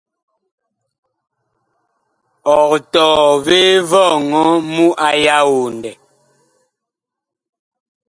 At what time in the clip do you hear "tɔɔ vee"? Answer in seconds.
2.91-3.73